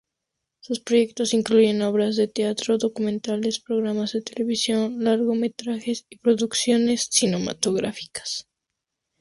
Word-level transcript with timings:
Sus 0.61 0.79
proyectos 0.79 1.35
incluyen 1.35 1.83
obras 1.83 2.15
de 2.15 2.27
teatro, 2.27 2.79
documentales, 2.79 3.59
programas 3.59 4.13
de 4.13 4.23
televisión, 4.23 5.03
largometrajes 5.03 6.07
y 6.09 6.17
producciones 6.17 7.07
cinematográficas. 7.11 8.47